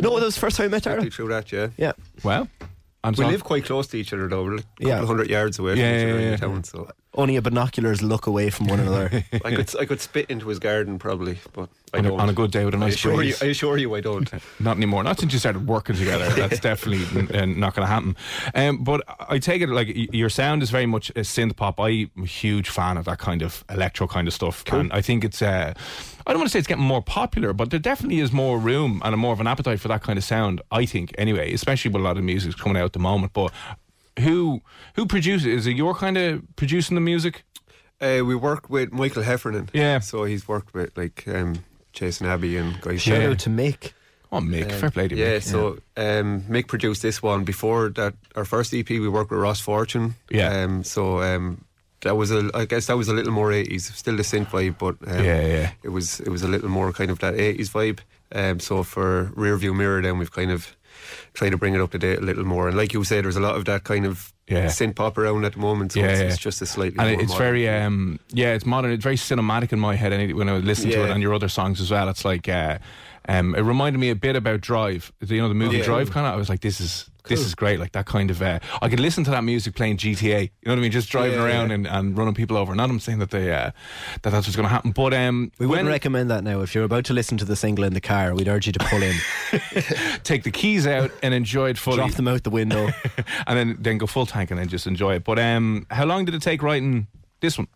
no, 0.00 0.10
that 0.18 0.24
was 0.26 0.34
the 0.36 0.40
first 0.40 0.56
time 0.56 0.66
I 0.66 0.68
met 0.68 0.82
Dara. 0.84 0.96
Exactly 0.98 1.10
through 1.10 1.28
that, 1.34 1.50
yeah. 1.52 1.68
Yeah. 1.76 1.92
Well, 2.24 2.48
I'm 3.02 3.12
We 3.12 3.16
sorry. 3.16 3.30
live 3.32 3.44
quite 3.44 3.64
close 3.64 3.86
to 3.88 3.96
each 3.98 4.12
other 4.12 4.28
though. 4.28 4.44
We're 4.44 4.54
a 4.56 4.58
couple 4.58 4.86
Yeah. 4.88 5.04
hundred 5.06 5.30
yards 5.30 5.58
away 5.58 5.72
from 5.72 5.80
Yeah, 5.80 5.96
each 5.98 6.04
other 6.12 6.20
yeah. 6.20 6.32
in 6.32 6.38
town. 6.38 6.64
So 6.64 6.88
Only 7.14 7.34
a 7.34 7.42
binoculars 7.42 8.02
look 8.02 8.28
away 8.28 8.50
from 8.50 8.68
one 8.68 8.78
another. 8.78 9.24
I 9.44 9.54
could 9.54 9.74
I 9.80 9.84
could 9.84 10.00
spit 10.00 10.30
into 10.30 10.46
his 10.48 10.60
garden 10.60 10.96
probably, 10.96 11.38
but 11.52 11.68
I 11.92 11.98
on, 11.98 12.06
a, 12.06 12.08
don't. 12.08 12.20
on 12.20 12.28
a 12.28 12.32
good 12.32 12.52
day 12.52 12.64
with 12.64 12.72
a 12.72 12.76
nice 12.78 12.94
assure 12.94 13.20
you. 13.24 13.34
I 13.42 13.46
assure 13.46 13.78
you, 13.78 13.92
I 13.96 14.00
don't. 14.00 14.30
Not 14.60 14.76
anymore. 14.76 15.02
Not 15.02 15.18
since 15.18 15.32
you 15.32 15.40
started 15.40 15.66
working 15.66 15.96
together. 15.96 16.28
That's 16.36 16.60
definitely 16.60 17.04
n- 17.20 17.28
n- 17.34 17.58
not 17.58 17.74
going 17.74 17.84
to 17.88 17.92
happen. 17.92 18.16
Um, 18.54 18.84
but 18.84 19.02
I 19.28 19.40
take 19.40 19.60
it 19.60 19.68
like 19.70 19.88
y- 19.88 20.06
your 20.12 20.28
sound 20.28 20.62
is 20.62 20.70
very 20.70 20.86
much 20.86 21.10
a 21.10 21.22
synth 21.22 21.56
pop. 21.56 21.80
I'm 21.80 22.10
a 22.16 22.24
huge 22.26 22.68
fan 22.68 22.96
of 22.96 23.06
that 23.06 23.18
kind 23.18 23.42
of 23.42 23.64
electro 23.68 24.06
kind 24.06 24.28
of 24.28 24.34
stuff, 24.34 24.62
and 24.72 24.92
I 24.92 25.00
think 25.00 25.24
it's. 25.24 25.42
Uh, 25.42 25.74
I 26.28 26.32
don't 26.32 26.38
want 26.38 26.48
to 26.48 26.52
say 26.52 26.60
it's 26.60 26.68
getting 26.68 26.84
more 26.84 27.02
popular, 27.02 27.52
but 27.52 27.70
there 27.70 27.80
definitely 27.80 28.20
is 28.20 28.30
more 28.30 28.56
room 28.56 29.02
and 29.04 29.12
a 29.14 29.16
more 29.16 29.32
of 29.32 29.40
an 29.40 29.48
appetite 29.48 29.80
for 29.80 29.88
that 29.88 30.02
kind 30.04 30.16
of 30.16 30.22
sound. 30.22 30.60
I 30.70 30.86
think, 30.86 31.12
anyway, 31.18 31.52
especially 31.52 31.90
with 31.90 32.02
a 32.02 32.04
lot 32.04 32.18
of 32.18 32.22
music 32.22 32.56
coming 32.56 32.76
out 32.76 32.84
at 32.84 32.92
the 32.92 32.98
moment. 33.00 33.32
But 33.32 33.52
who 34.18 34.60
who 34.94 35.06
produces? 35.06 35.46
Is 35.46 35.66
it 35.66 35.76
your 35.76 35.94
kind 35.94 36.16
of 36.18 36.42
producing 36.56 36.94
the 36.94 37.00
music? 37.00 37.44
Uh, 38.00 38.22
we 38.24 38.34
work 38.34 38.70
with 38.70 38.92
Michael 38.92 39.22
Heffernan. 39.22 39.68
Yeah. 39.72 39.98
So 40.00 40.24
he's 40.24 40.48
worked 40.48 40.72
with 40.74 40.96
like 40.96 41.24
um, 41.28 41.64
Jason 41.92 42.26
Abbey 42.26 42.56
and 42.56 42.80
guys. 42.80 43.02
Shout 43.02 43.20
Yeah. 43.20 43.28
out 43.28 43.38
to 43.40 43.50
Mick. 43.50 43.92
Oh, 44.32 44.38
Mick, 44.38 44.70
fair 44.72 44.90
play 44.92 45.08
to 45.08 45.16
Yeah, 45.16 45.38
Mick. 45.38 45.42
so 45.42 45.78
um, 45.96 46.42
Mick 46.48 46.68
produced 46.68 47.02
this 47.02 47.20
one 47.22 47.42
before 47.44 47.88
that. 47.90 48.14
Our 48.36 48.44
first 48.44 48.72
EP, 48.72 48.88
we 48.88 49.08
worked 49.08 49.30
with 49.32 49.40
Ross 49.40 49.60
Fortune. 49.60 50.14
Yeah. 50.30 50.62
Um, 50.62 50.84
so 50.84 51.20
um, 51.20 51.64
that 52.02 52.16
was 52.16 52.30
a, 52.30 52.48
I 52.54 52.64
guess 52.64 52.86
that 52.86 52.96
was 52.96 53.08
a 53.08 53.12
little 53.12 53.32
more 53.32 53.52
eighties, 53.52 53.92
still 53.94 54.16
the 54.16 54.22
synth 54.22 54.46
vibe, 54.46 54.78
but 54.78 54.96
um, 55.10 55.24
Yeah, 55.24 55.46
yeah. 55.46 55.70
it 55.82 55.88
was 55.90 56.20
it 56.20 56.28
was 56.28 56.42
a 56.42 56.48
little 56.48 56.68
more 56.70 56.92
kind 56.92 57.10
of 57.10 57.18
that 57.18 57.34
eighties 57.34 57.70
vibe. 57.70 57.98
Um, 58.32 58.60
so 58.60 58.82
for 58.84 59.32
Rearview 59.36 59.74
Mirror, 59.76 60.02
then 60.02 60.16
we've 60.18 60.30
kind 60.32 60.52
of 60.52 60.76
tried 61.34 61.50
to 61.50 61.56
bring 61.58 61.74
it 61.74 61.80
up 61.80 61.90
to 61.92 61.98
date 61.98 62.18
a 62.18 62.22
little 62.22 62.44
more. 62.44 62.68
And 62.68 62.76
like 62.76 62.92
you 62.92 63.04
said, 63.04 63.24
there's 63.24 63.36
a 63.36 63.40
lot 63.40 63.56
of 63.56 63.64
that 63.66 63.84
kind 63.84 64.06
of 64.06 64.32
Yeah. 64.48 64.66
synth 64.66 64.96
pop 64.96 65.16
around 65.18 65.44
at 65.44 65.52
the 65.52 65.58
moment. 65.60 65.92
So 65.92 66.00
Yeah, 66.00 66.06
it's, 66.08 66.20
yeah. 66.20 66.26
it's 66.26 66.38
just 66.38 66.60
a 66.62 66.66
slightly 66.66 66.98
and 66.98 67.20
it's 67.20 67.34
very 67.34 67.68
um 67.68 68.18
yeah 68.32 68.52
it's 68.54 68.66
modern 68.66 68.90
it's 68.92 69.04
very 69.04 69.16
cinematic 69.16 69.72
in 69.72 69.78
my 69.80 69.94
head 69.94 70.12
and 70.12 70.34
when 70.34 70.48
I 70.48 70.56
listen 70.58 70.90
to 70.90 71.04
it 71.04 71.10
and 71.10 71.22
your 71.22 71.34
other 71.34 71.48
songs 71.48 71.80
as 71.80 71.90
well 71.90 72.08
it's 72.08 72.24
like 72.24 72.48
uh, 72.48 72.78
um 73.38 73.54
it 73.54 73.60
reminded 73.62 73.98
me 73.98 74.10
a 74.10 74.14
bit 74.16 74.36
about 74.36 74.60
Drive 74.60 75.12
you 75.20 75.40
know 75.40 75.48
the 75.48 75.54
movie 75.54 75.78
Yeah. 75.78 75.84
Drive 75.84 76.10
kind 76.10 76.26
of 76.26 76.32
I 76.34 76.36
was 76.36 76.48
like 76.48 76.60
this 76.60 76.80
is 76.80 77.06
this 77.28 77.40
is 77.40 77.54
great 77.54 77.78
like 77.78 77.92
that 77.92 78.06
kind 78.06 78.30
of 78.30 78.40
uh, 78.42 78.58
I 78.82 78.88
could 78.88 78.98
listen 78.98 79.22
to 79.24 79.30
that 79.30 79.44
music 79.44 79.74
playing 79.76 79.98
GTA 79.98 80.40
you 80.42 80.48
know 80.66 80.72
what 80.72 80.78
I 80.78 80.82
mean 80.82 80.90
just 80.90 81.10
driving 81.10 81.38
Yeah, 81.38 81.44
around 81.44 81.68
yeah. 81.68 81.74
And, 81.76 81.86
and 81.86 82.18
running 82.18 82.34
people 82.34 82.56
over 82.56 82.74
not 82.74 82.88
I'm 82.90 82.98
saying 82.98 83.18
that 83.20 83.30
they 83.30 83.52
uh, 83.52 83.70
that 84.22 84.30
that's 84.30 84.46
what's 84.46 84.56
going 84.56 84.64
to 84.68 84.74
happen 84.74 84.90
but 84.92 85.12
um 85.14 85.52
We 85.58 85.66
wouldn't 85.66 85.86
when- 85.86 85.92
recommend 85.92 86.30
that 86.30 86.42
now. 86.44 86.60
If 86.62 86.74
you're 86.74 86.84
about 86.84 87.04
to 87.04 87.12
listen 87.14 87.36
to 87.38 87.44
the 87.44 87.56
single 87.56 87.84
in 87.84 87.92
the 87.94 88.00
car, 88.00 88.34
we'd 88.34 88.48
urge 88.48 88.66
you 88.66 88.72
to 88.72 88.78
pull 88.90 89.02
in, 89.02 89.14
take 90.24 90.42
the 90.42 90.50
keys 90.50 90.86
out 90.86 91.10
and 91.22 91.32
enjoy 91.34 91.70
it 91.70 91.78
fully 91.78 91.98
drop 91.98 92.12
them 92.12 92.26
out 92.28 92.42
the 92.42 92.50
window. 92.50 92.88
and 93.46 93.58
then 93.58 93.76
then 93.78 93.98
go 93.98 94.06
full 94.06 94.26
tank 94.26 94.50
and 94.50 94.58
then 94.58 94.68
just 94.68 94.86
enjoy 94.86 95.14
it 95.16 95.24
but 95.24 95.38
um 95.38 95.86
how 95.90 96.04
long 96.06 96.24
did 96.24 96.34
it 96.34 96.42
take 96.42 96.62
writing 96.62 97.06
this 97.40 97.58
one 97.58 97.68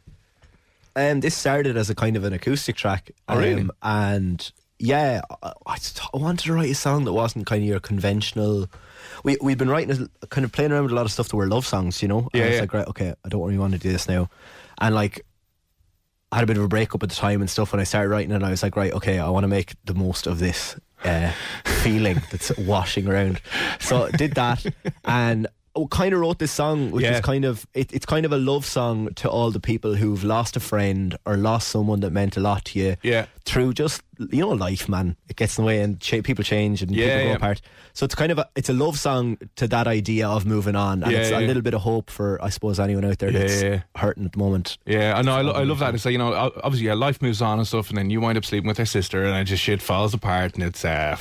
Um, 0.97 1.21
this 1.21 1.35
started 1.37 1.77
as 1.77 1.91
a 1.91 1.95
kind 1.95 2.17
of 2.17 2.25
an 2.25 2.33
acoustic 2.33 2.77
track. 2.77 3.11
Oh, 3.29 3.37
really? 3.39 3.63
um, 3.63 3.71
And 3.83 4.53
yeah, 4.79 5.21
I, 5.43 5.53
I 5.67 6.17
wanted 6.17 6.45
to 6.45 6.53
write 6.53 6.71
a 6.71 6.75
song 6.75 7.05
that 7.05 7.13
wasn't 7.13 7.47
kind 7.47 7.63
of 7.63 7.69
your 7.69 7.81
conventional. 7.81 8.69
We 9.23 9.37
we'd 9.41 9.59
been 9.59 9.69
writing, 9.71 10.09
a, 10.23 10.27
kind 10.27 10.45
of 10.45 10.53
playing 10.53 10.73
around 10.73 10.85
with 10.85 10.93
a 10.93 10.95
lot 10.97 11.07
of 11.07 11.13
stuff 11.13 11.29
that 11.29 11.37
were 11.37 11.47
love 11.47 11.67
songs, 11.67 12.03
you 12.03 12.09
know. 12.09 12.29
And 12.33 12.35
Yeah, 12.35 12.43
I 12.43 12.47
was 12.47 12.55
yeah. 12.55 12.61
like, 12.63 12.75
right, 12.75 12.89
okay, 12.89 13.15
I 13.25 13.29
don't 13.29 13.43
really 13.43 13.59
want 13.59 13.73
to 13.75 13.79
do 13.79 13.93
this 13.93 14.09
now, 14.09 14.29
and 14.81 14.95
like. 14.95 15.25
I 16.33 16.39
had 16.39 16.45
a 16.45 16.47
bit 16.49 16.57
of 16.57 16.65
a 16.65 16.69
breakup 16.69 17.01
at 17.05 17.11
the 17.11 17.15
time 17.15 17.41
and 17.43 17.49
stuff 17.49 17.71
when 17.73 17.79
I 17.79 17.85
started 17.85 18.09
writing, 18.09 18.33
and 18.33 18.45
I 18.45 18.51
was 18.51 18.61
like, 18.61 18.75
right, 18.75 18.93
okay, 18.95 19.21
I 19.21 19.29
want 19.29 19.45
to 19.45 19.49
make 19.49 19.75
the 19.85 19.95
most 19.95 20.27
of 20.27 20.41
this 20.41 20.75
uh, 21.05 21.31
feeling 21.65 22.21
that's 22.33 22.51
washing 22.59 23.07
around. 23.07 23.41
So 23.79 24.09
did 24.11 24.35
that, 24.35 24.67
and 25.05 25.47
kind 25.91 26.15
of 26.15 26.21
wrote 26.21 26.39
this 26.39 26.53
song, 26.53 26.91
which 26.93 27.05
Yeah. 27.05 27.15
is 27.17 27.21
kind 27.21 27.45
of 27.45 27.67
it, 27.75 27.93
it's 27.93 28.07
kind 28.07 28.25
of 28.25 28.33
a 28.33 28.37
love 28.39 28.65
song 28.65 29.09
to 29.17 29.29
all 29.29 29.51
the 29.51 29.59
people 29.61 29.95
who've 29.97 30.23
lost 30.23 30.57
a 30.57 30.61
friend 30.61 31.17
or 31.27 31.37
lost 31.37 31.69
someone 31.69 32.01
that 32.01 32.11
meant 32.13 32.37
a 32.37 32.41
lot 32.41 32.65
to 32.67 32.79
you. 32.79 32.97
Yeah. 33.03 33.27
Through 33.45 33.75
just 33.75 34.01
you 34.31 34.41
know 34.41 34.51
life, 34.51 34.89
man, 34.89 35.17
it 35.29 35.35
gets 35.37 35.59
in 35.59 35.65
the 35.65 35.67
way 35.67 35.81
and 35.81 35.99
people 36.01 36.45
change 36.45 36.81
and 36.83 36.95
Yeah, 36.95 37.07
people 37.07 37.23
go 37.25 37.29
yeah. 37.31 37.37
apart. 37.37 37.61
So 37.93 38.05
it's 38.05 38.15
kind 38.15 38.31
of 38.33 38.39
a, 38.39 38.49
it's 38.55 38.69
a 38.69 38.73
love 38.73 38.99
song 38.99 39.37
to 39.57 39.67
that 39.69 39.87
idea 39.89 40.29
of 40.29 40.47
moving 40.47 40.77
on, 40.77 41.03
and 41.03 41.13
it's 41.13 41.31
a 41.31 41.41
little 41.41 41.63
bit 41.63 41.75
of 41.75 41.81
hope 41.83 42.09
for 42.11 42.43
I 42.43 42.51
suppose 42.51 42.79
anyone 42.79 43.05
out 43.05 43.19
there 43.19 43.31
Yeah, 43.31 43.39
that's 43.41 43.63
yeah, 43.63 43.69
yeah. 43.71 43.81
hurting 43.97 44.25
at 44.25 44.33
the 44.33 44.39
moment. 44.39 44.79
Yeah, 44.87 45.15
I 45.17 45.23
know. 45.23 45.35
I, 45.35 45.43
lo- 45.43 45.53
I 45.53 45.65
love 45.65 45.81
that. 45.81 45.95
It's 45.95 46.05
like 46.05 46.13
you 46.13 46.19
know, 46.19 46.33
obviously, 46.63 46.87
yeah, 46.87 46.95
life 46.95 47.21
moves 47.21 47.43
on 47.43 47.59
and 47.59 47.67
stuff, 47.67 47.89
and 47.89 47.99
then 47.99 48.11
you 48.11 48.21
wind 48.21 48.39
up 48.39 48.45
sleeping 48.45 48.69
with 48.69 48.79
her 48.79 48.87
sister, 48.87 49.25
and 49.25 49.37
it 49.37 49.45
just 49.45 49.63
shit 49.63 49.83
falls 49.83 50.15
apart, 50.15 50.55
and 50.55 50.63
it's 50.63 50.85
uh, 50.85 51.17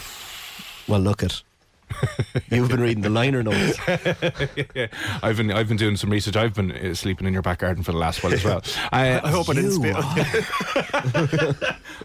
Well, 0.87 0.99
look 0.99 1.23
at 1.23 1.41
You've 2.51 2.69
been 2.69 2.79
reading 2.79 3.01
the 3.01 3.09
liner 3.09 3.43
notes. 3.43 3.77
yeah, 4.75 4.87
I've 5.21 5.37
been 5.37 5.51
I've 5.51 5.67
been 5.67 5.77
doing 5.77 5.97
some 5.97 6.09
research. 6.09 6.35
I've 6.35 6.53
been 6.53 6.71
uh, 6.71 6.93
sleeping 6.93 7.27
in 7.27 7.33
your 7.33 7.41
back 7.41 7.59
garden 7.59 7.83
for 7.83 7.91
the 7.91 7.97
last 7.97 8.23
while 8.23 8.33
as 8.33 8.43
well. 8.43 8.61
I, 8.91 9.19
I 9.19 9.29
hope 9.29 9.49
I 9.49 9.53
didn't 9.53 9.71
spit. 9.71 9.95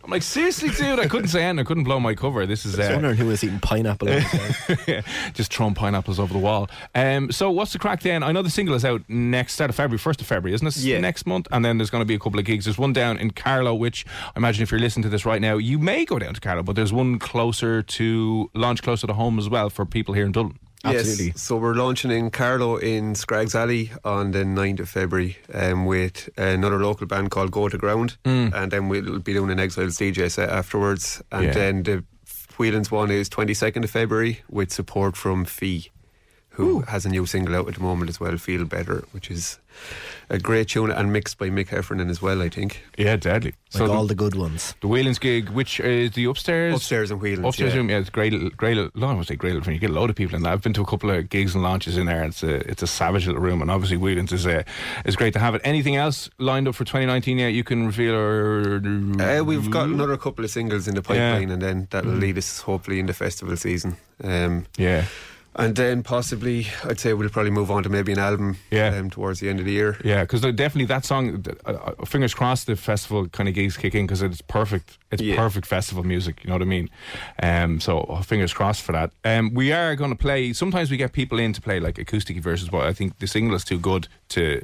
I'm 0.05 0.11
like 0.11 0.23
seriously, 0.23 0.71
dude. 0.71 0.99
I 0.99 1.07
couldn't 1.07 1.29
say 1.29 1.43
anything. 1.43 1.61
I 1.61 1.67
couldn't 1.67 1.85
blow 1.85 2.01
my 2.01 2.15
cover. 2.15 2.47
This 2.47 2.65
is 2.65 2.79
I 2.79 2.79
was 2.79 2.89
uh, 2.89 2.93
wondering 2.95 3.17
who 3.17 3.27
was 3.27 3.45
eating 3.45 3.61
pineapple. 3.61 4.09
time. 4.09 5.03
just 5.35 5.53
throwing 5.53 5.75
pineapples 5.75 6.19
over 6.19 6.33
the 6.33 6.39
wall. 6.39 6.69
Um, 6.95 7.31
so 7.33 7.51
what's 7.51 7.73
the 7.73 7.79
crack 7.79 8.01
then? 8.01 8.23
I 8.23 8.33
know 8.33 8.43
the 8.43 8.51
single 8.51 8.75
is 8.75 8.85
out 8.85 9.03
next 9.09 9.55
start 9.55 9.71
of 9.71 9.77
February, 9.77 9.99
first 9.99 10.21
of 10.21 10.27
February, 10.27 10.55
isn't 10.55 10.67
it? 10.67 10.77
Yeah. 10.79 11.01
Next 11.01 11.27
month, 11.27 11.49
and 11.51 11.65
then 11.65 11.79
there's 11.79 11.91
going 11.91 12.03
to 12.03 12.07
be 12.07 12.15
a 12.15 12.19
couple 12.19 12.39
of 12.39 12.45
gigs. 12.45 12.65
There's 12.65 12.79
one 12.79 12.93
down 12.93 13.19
in 13.19 13.31
Carlow, 13.31 13.75
which 13.75 14.07
I 14.35 14.39
imagine 14.39 14.63
if 14.63 14.71
you're 14.71 14.81
listening 14.81 15.03
to 15.05 15.09
this 15.09 15.25
right 15.27 15.41
now, 15.41 15.57
you 15.57 15.79
may 15.79 16.05
go 16.05 16.19
down 16.19 16.35
to 16.35 16.41
Carlow, 16.41 16.63
but 16.63 16.77
there's 16.77 16.93
one 16.93 17.19
closer 17.19 17.83
to 17.83 18.51
launch 18.55 18.83
closer 18.83 19.07
to 19.07 19.13
home 19.13 19.39
as 19.39 19.49
well 19.49 19.71
for 19.79 19.87
people 19.87 20.13
here 20.15 20.27
in 20.27 20.33
Dublin. 20.33 20.59
Absolutely. 20.85 21.27
Yes, 21.27 21.41
so 21.41 21.57
we're 21.57 21.75
launching 21.75 22.11
in 22.11 22.31
Carlow 22.33 22.79
in 22.79 23.15
Scraggs 23.15 23.55
Alley 23.55 23.93
on 24.05 24.33
the 24.33 24.43
9th 24.45 24.81
of 24.81 24.89
February 24.89 25.37
um, 25.55 25.87
with 25.87 26.29
another 26.37 26.81
local 26.81 27.07
band 27.07 27.31
called 27.31 27.53
Go 27.53 27.69
to 27.69 27.79
Ground. 27.79 28.17
And 28.25 28.71
then 28.73 28.89
we'll 28.89 29.21
be 29.21 29.35
doing 29.35 29.51
an 29.53 29.61
Exiles 29.61 29.97
DJ 29.99 30.29
set 30.31 30.51
afterwards. 30.51 31.23
And 31.31 31.45
Yeah. 31.45 31.53
then 31.53 31.83
the 31.85 32.05
Whelan's 32.57 32.91
one 32.91 33.11
is 33.13 33.29
22nd 33.29 33.85
of 33.85 33.91
February 33.91 34.41
with 34.51 34.73
support 34.73 35.17
from 35.17 35.45
Fee, 35.45 35.91
who 36.59 36.81
has 36.83 37.07
a 37.07 37.09
new 37.09 37.25
single 37.25 37.55
out 37.55 37.69
at 37.69 37.75
the 37.75 37.81
moment 37.81 38.11
as 38.11 38.19
well, 38.21 38.37
Feel 38.37 38.65
Better, 38.65 39.05
which 39.13 39.31
is 39.31 39.59
a 40.29 40.41
great 40.41 40.67
tune 40.69 40.91
and 40.91 41.13
mixed 41.13 41.39
by 41.39 41.49
Mick 41.49 41.69
Heffernan 41.69 42.11
as 42.11 42.21
well, 42.21 42.43
I 42.43 42.49
think. 42.49 42.83
Yeah, 42.99 43.15
deadly. 43.15 43.51
like 43.53 43.57
so 43.71 43.93
all 43.93 44.03
the, 44.03 44.09
the 44.09 44.15
good 44.17 44.35
ones. 44.35 44.75
the 44.81 44.89
Whelan's 44.89 45.21
gig, 45.21 45.51
which 45.51 45.79
is 45.79 46.11
the 46.13 46.25
upstairs. 46.25 46.75
Upstairs 46.75 47.13
in 47.13 47.21
Whelan's. 47.21 47.47
Upstairs 47.47 47.73
yeah. 47.75 47.79
room, 47.79 47.89
yeah, 47.91 47.99
it's 47.99 48.11
great. 48.11 48.33
Great, 48.57 48.77
little- 48.77 48.91
no, 48.97 49.07
I 49.07 49.15
won't 49.15 49.29
say 49.29 49.37
great. 49.37 49.55
little 49.55 49.65
room. 49.69 49.75
You 49.75 49.79
get 49.81 49.91
a 49.91 49.93
load 49.93 50.11
of 50.11 50.17
people 50.17 50.35
in 50.35 50.43
there. 50.43 50.53
I've 50.53 50.63
been 50.63 50.73
to 50.73 50.83
a 50.83 50.85
couple 50.85 51.11
of 51.13 51.31
gigs 51.31 51.55
and 51.55 51.63
launches 51.63 51.97
in 51.97 52.07
there. 52.07 52.25
It's 52.25 52.43
a 52.43 52.57
it's 52.69 52.83
a 52.83 52.89
savage 52.89 53.29
little 53.29 53.41
room, 53.41 53.63
and 53.63 53.71
obviously 53.71 53.97
Whelan's 53.97 54.33
is 54.33 54.45
uh, 54.49 54.65
is 55.05 55.15
great 55.15 55.33
to 55.35 55.39
have 55.39 55.55
it. 55.55 55.61
Anything 55.65 55.95
else 55.95 56.29
lined 56.39 56.67
up 56.67 56.75
for 56.75 56.85
2019 56.85 57.39
yet? 57.39 57.49
You 57.53 57.63
can 57.63 57.87
reveal 57.87 58.17
or 58.17 58.83
Uh, 59.21 59.45
we've 59.45 59.71
got 59.71 59.87
another 59.89 60.17
couple 60.17 60.45
of 60.45 60.51
singles 60.51 60.89
in 60.89 60.97
the 60.97 61.03
Yeah. 61.03 61.35
pipeline, 61.35 61.51
and 61.51 61.63
then 61.63 61.87
that'll 61.91 62.11
lead 62.11 62.37
us 62.37 62.63
hopefully 62.63 62.99
in 62.99 63.07
the 63.07 63.15
festival 63.15 63.57
season. 63.57 63.97
Um, 64.25 64.67
yeah. 64.77 65.05
And 65.59 65.75
then 65.77 66.03
possibly, 66.03 66.67
I'd 66.85 67.01
say 67.01 67.13
we'll 67.13 67.29
probably 67.29 67.51
move 67.51 67.71
on 67.71 67.83
to 67.83 67.89
maybe 67.89 68.13
an 68.13 68.19
album 68.19 68.57
Yeah. 68.71 68.95
um, 68.97 69.11
towards 69.11 69.41
the 69.41 69.49
end 69.51 69.59
of 69.59 69.67
the 69.67 69.73
year. 69.73 69.99
Yeah, 70.05 70.23
because 70.23 70.41
definitely 70.41 70.87
that 70.87 71.05
song. 71.05 71.45
Uh, 71.67 71.73
uh, 71.73 72.05
fingers 72.05 72.33
crossed, 72.33 72.67
the 72.69 72.77
festival 72.77 73.29
kind 73.29 73.49
of 73.49 73.55
gigs 73.55 73.77
kick 73.77 73.95
in 73.95 74.07
because 74.07 74.23
it's 74.23 74.41
perfect. 74.41 74.97
It's 75.11 75.21
Yeah. 75.21 75.37
perfect 75.37 75.67
festival 75.67 76.05
music. 76.05 76.43
You 76.45 76.49
know 76.49 76.55
what 76.55 76.63
I 76.63 76.67
mean? 76.67 76.89
Um, 77.43 77.81
so 77.81 78.01
uh, 78.01 78.23
fingers 78.23 78.53
crossed 78.55 78.83
for 78.83 78.93
that. 78.93 79.11
Um, 79.25 79.53
we 79.53 79.73
are 79.73 79.97
going 79.97 80.11
to 80.11 80.17
play. 80.17 80.53
Sometimes 80.53 80.91
we 80.91 80.97
get 80.97 81.13
people 81.13 81.39
in 81.39 81.53
to 81.55 81.61
play 81.61 81.81
like 81.81 81.99
acoustic 81.99 82.37
versions, 82.39 82.71
but 82.71 82.87
I 82.87 82.93
think 82.93 83.19
the 83.19 83.27
single 83.27 83.55
is 83.57 83.65
too 83.65 83.79
good 83.81 84.07
to 84.31 84.63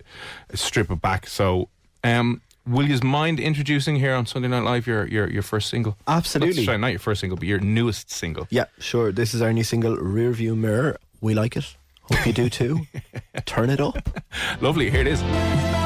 strip 0.55 0.91
it 0.91 1.01
back. 1.03 1.27
So, 1.27 1.69
um, 2.05 2.41
will 2.66 2.88
you 2.88 2.99
mind 3.02 3.40
introducing 3.40 3.97
here 3.97 4.14
on 4.14 4.26
Sunday 4.26 4.49
Night 4.49 4.64
Live 4.64 4.87
your 4.87 5.06
your, 5.06 5.30
your 5.30 5.42
first 5.42 5.68
single? 5.68 5.97
Absolutely. 6.06 6.62
Not, 6.62 6.64
sorry, 6.64 6.78
not 6.78 6.88
your 6.88 6.99
first 6.99 7.21
single, 7.21 7.37
but 7.37 7.49
your 7.49 7.61
newest 7.61 8.11
single. 8.11 8.47
Yeah, 8.50 8.66
sure. 8.78 9.12
This 9.12 9.35
is 9.35 9.42
our 9.42 9.52
new 9.52 9.64
single, 9.64 9.97
Rearview 9.97 10.56
Mirror. 10.56 10.99
We 11.21 11.35
like 11.35 11.56
it. 11.56 11.76
Hope 12.02 12.26
you 12.26 12.33
do 12.33 12.50
too. 12.50 12.80
Turn 13.47 13.71
it 13.71 13.80
up. 13.80 14.21
Lovely. 14.61 14.90
Here 14.90 15.00
it 15.00 15.06
is. 15.06 15.84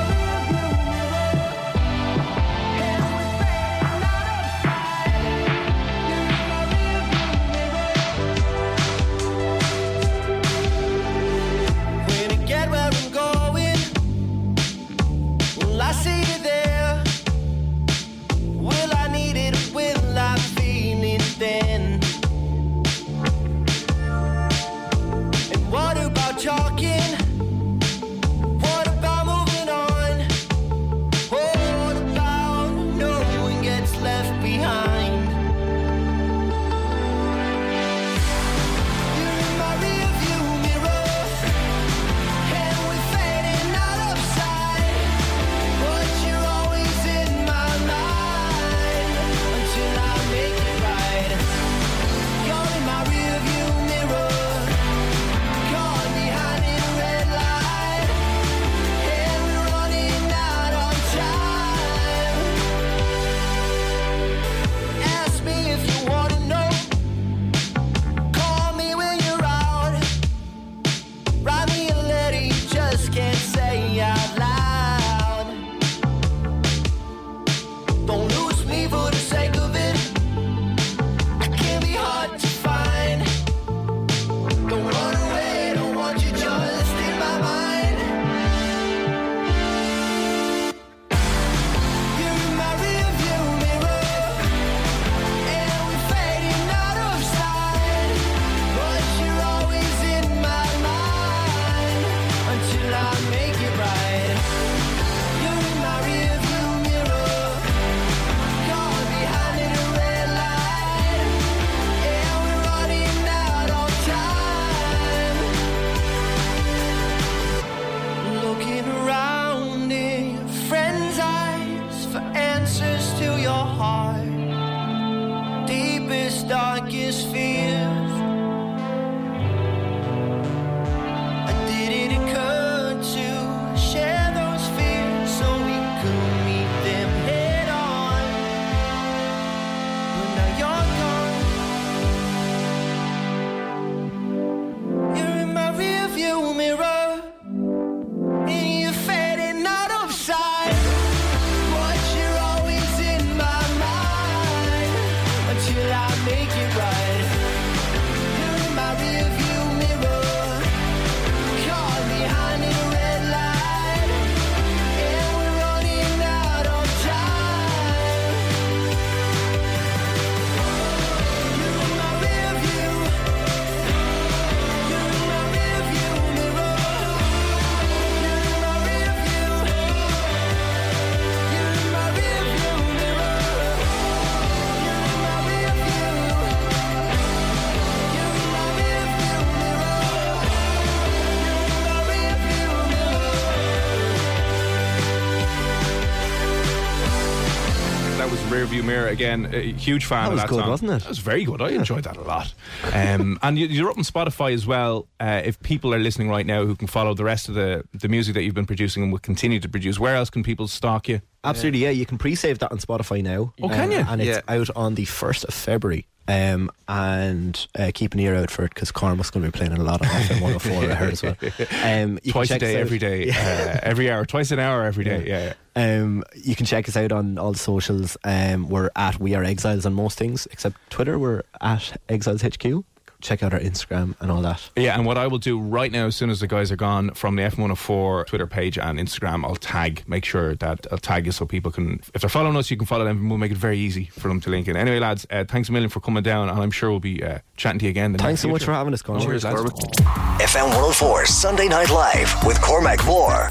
Rearview 198.48 198.84
mirror 198.84 199.08
again. 199.08 199.48
A 199.52 199.72
huge 199.72 200.04
fan 200.06 200.24
That 200.24 200.26
of 200.28 200.32
was 200.32 200.40
that 200.42 200.48
good, 200.48 200.60
song. 200.60 200.68
wasn't 200.70 200.90
it? 200.92 200.98
That 201.02 201.08
was 201.08 201.18
very 201.18 201.44
good. 201.44 201.60
I 201.62 201.68
enjoyed 201.70 202.04
that 202.04 202.16
a 202.16 202.22
lot. 202.22 202.52
Um, 202.92 203.38
and 203.42 203.58
you- 203.58 203.66
you're 203.66 203.90
up 203.90 203.98
on 203.98 204.04
Spotify 204.04 204.52
as 204.52 204.66
well. 204.66 205.06
Uh, 205.20 205.42
if 205.44 205.60
people 205.60 205.94
are 205.94 205.98
listening 205.98 206.28
right 206.28 206.46
now 206.46 206.64
who 206.64 206.74
can 206.74 206.88
follow 206.88 207.14
the 207.14 207.24
rest 207.24 207.48
of 207.48 207.54
the 207.54 207.84
the 207.92 208.08
music 208.08 208.34
that 208.34 208.42
you've 208.42 208.54
been 208.54 208.66
producing 208.66 209.02
and 209.02 209.12
will 209.12 209.18
continue 209.20 209.60
to 209.60 209.68
produce, 209.68 209.98
where 209.98 210.14
else 210.16 210.30
can 210.30 210.42
people 210.42 210.66
stalk 210.68 211.08
you? 211.08 211.20
Absolutely, 211.44 211.80
yeah. 211.80 211.90
You 211.90 212.04
can 212.06 212.18
pre-save 212.18 212.58
that 212.60 212.72
on 212.72 212.78
Spotify 212.78 213.22
now. 213.22 213.52
Oh, 213.62 213.68
can 213.68 213.90
you? 213.92 213.98
And 213.98 214.20
it's 214.20 214.42
Yeah. 214.46 214.54
out 214.54 214.68
on 214.76 214.94
the 214.96 215.04
first 215.04 215.44
of 215.44 215.54
February. 215.54 216.06
Um, 216.30 216.70
and 216.86 217.66
uh, 217.78 217.90
keep 217.94 218.12
an 218.12 218.20
ear 218.20 218.34
out 218.34 218.50
for 218.50 218.62
it 218.64 218.74
because 218.74 218.90
Cormac's 218.92 219.30
going 219.30 219.46
to 219.46 219.50
be 219.50 219.56
playing 219.56 219.72
it 219.72 219.78
a 219.78 219.82
lot 219.82 220.02
on 220.02 220.08
FM 220.08 220.40
104. 220.42 220.90
I 220.90 220.94
heard 220.94 221.12
as 221.14 221.22
well. 221.22 221.36
Um, 221.82 222.18
you 222.22 222.32
can 222.32 222.32
Twice 222.32 222.50
a 222.50 222.54
check 222.58 222.62
us 222.64 222.68
day, 222.68 222.74
out- 222.76 222.80
every 222.80 222.98
day, 222.98 223.30
uh, 223.30 223.80
every 223.82 224.10
hour, 224.10 224.26
twice 224.26 224.50
an 224.50 224.58
hour, 224.58 224.84
every 224.84 225.04
day. 225.04 225.26
Yeah. 225.26 225.54
Um, 225.74 226.24
you 226.34 226.54
can 226.54 226.66
check 226.66 226.86
us 226.86 226.98
out 226.98 227.12
on 227.12 227.38
all 227.38 227.52
the 227.52 227.58
socials. 227.58 228.18
Um, 228.24 228.68
we're 228.68 228.90
at 228.94 229.18
We 229.18 229.34
Are 229.36 229.42
Exiles 229.44 229.86
on 229.86 229.94
most 229.94 230.18
things 230.18 230.46
except 230.50 230.76
Twitter. 230.90 231.18
We're 231.18 231.44
at 231.62 231.98
Exiles 232.10 232.42
HQ. 232.42 232.84
Check 233.20 233.42
out 233.42 233.52
our 233.52 233.58
Instagram 233.58 234.14
and 234.20 234.30
all 234.30 234.40
that. 234.42 234.70
Yeah, 234.76 234.94
and 234.94 235.04
what 235.04 235.18
I 235.18 235.26
will 235.26 235.38
do 235.38 235.58
right 235.58 235.90
now, 235.90 236.06
as 236.06 236.14
soon 236.14 236.30
as 236.30 236.38
the 236.38 236.46
guys 236.46 236.70
are 236.70 236.76
gone 236.76 237.10
from 237.14 237.34
the 237.34 237.42
F104 237.42 238.26
Twitter 238.26 238.46
page 238.46 238.78
and 238.78 238.98
Instagram, 238.98 239.44
I'll 239.44 239.56
tag, 239.56 240.04
make 240.06 240.24
sure 240.24 240.54
that 240.56 240.86
I'll 240.92 240.98
tag 240.98 241.26
you 241.26 241.32
so 241.32 241.44
people 241.44 241.72
can, 241.72 242.00
if 242.14 242.20
they're 242.20 242.30
following 242.30 242.56
us, 242.56 242.70
you 242.70 242.76
can 242.76 242.86
follow 242.86 243.04
them 243.04 243.18
and 243.18 243.28
we'll 243.28 243.38
make 243.38 243.50
it 243.50 243.58
very 243.58 243.78
easy 243.78 244.04
for 244.04 244.28
them 244.28 244.40
to 244.42 244.50
link 244.50 244.68
in. 244.68 244.76
Anyway, 244.76 245.00
lads, 245.00 245.26
uh, 245.30 245.44
thanks 245.48 245.68
a 245.68 245.72
million 245.72 245.90
for 245.90 246.00
coming 246.00 246.22
down, 246.22 246.48
and 246.48 246.60
I'm 246.60 246.70
sure 246.70 246.90
we'll 246.90 247.00
be 247.00 247.22
uh, 247.24 247.38
chatting 247.56 247.80
to 247.80 247.86
you 247.86 247.90
again. 247.90 248.06
in 248.06 248.12
the 248.12 248.18
Thanks 248.18 248.42
so 248.42 248.48
near 248.48 248.54
much 248.54 248.64
for 248.64 248.72
having 248.72 248.94
us, 248.94 249.02
Conor. 249.02 249.24
Cheers, 249.24 249.44
lads. 249.44 249.62
FM 249.62 250.68
104 250.68 251.26
Sunday 251.26 251.66
Night 251.66 251.90
Live 251.90 252.32
with 252.46 252.60
Cormac 252.62 253.04
Moore. 253.04 253.50